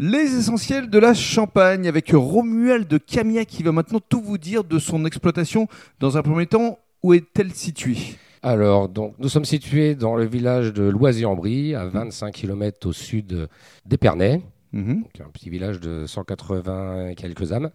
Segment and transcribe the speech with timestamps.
[0.00, 4.62] Les essentiels de la Champagne avec Romuald de Camia qui va maintenant tout vous dire
[4.62, 5.66] de son exploitation.
[5.98, 7.96] Dans un premier temps, où est-elle située?
[8.42, 13.48] Alors, donc, nous sommes situés dans le village de Loisy-en-Brie, à 25 km au sud
[13.86, 14.40] d'Épernay,
[14.72, 15.02] Mhm.
[15.02, 17.70] donc un petit village de 180 et quelques âmes.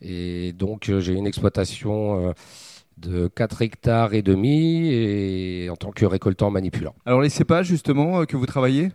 [0.00, 2.32] Et donc, euh, j'ai une exploitation euh,
[2.96, 6.94] de 4 hectares et demi et en tant que récoltant manipulant.
[7.04, 8.92] Alors les cépages justement euh, que vous travaillez?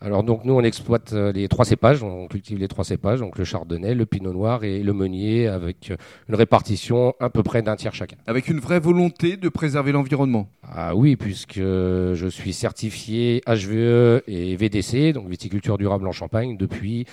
[0.00, 3.38] Alors donc nous on exploite euh, les trois cépages, on cultive les trois cépages, donc
[3.38, 5.96] le chardonnay, le pinot noir et le meunier avec euh,
[6.28, 8.16] une répartition à peu près d'un tiers chacun.
[8.26, 10.48] avec une vraie volonté de préserver l'environnement.
[10.62, 17.06] Ah oui, puisque je suis certifié HVE et VDC, donc viticulture durable en Champagne, depuis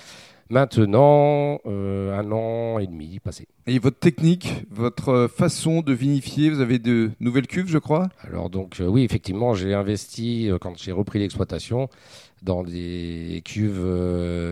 [0.50, 3.46] maintenant euh, un an et demi passé.
[3.66, 8.08] Et votre technique, votre euh, façon de vinifier, vous avez de nouvelles cuves je crois?
[8.28, 11.88] Alors donc euh, oui, effectivement, j'ai investi euh, quand j'ai repris l'exploitation
[12.42, 13.82] dans des cuves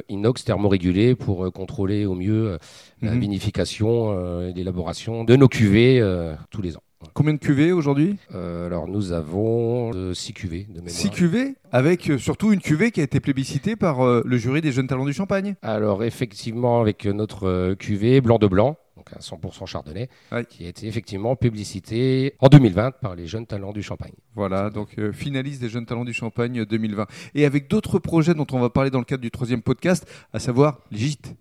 [0.08, 2.58] inox thermorégulées pour contrôler au mieux
[3.02, 3.20] la Mhm.
[3.20, 6.02] vinification et l'élaboration de nos cuvées
[6.50, 6.82] tous les ans.
[7.14, 10.90] Combien de cuvées aujourd'hui Euh, alors nous avons 6 cuvées de mémoire.
[10.90, 14.60] 6 cuvées avec euh, surtout une cuvée qui a été plébiscitée par euh, le jury
[14.60, 15.54] des jeunes talents du Champagne.
[15.62, 20.44] Alors effectivement avec notre euh, cuvée blanc de blanc, donc à 100% chardonnay, Ouais.
[20.48, 24.12] qui a été effectivement publicité en 2020 par les jeunes talents du Champagne.
[24.34, 27.06] Voilà, donc euh, finaliste des jeunes talents du Champagne euh, 2020.
[27.34, 30.38] Et avec d'autres projets dont on va parler dans le cadre du troisième podcast, à
[30.38, 31.30] savoir les gîtes.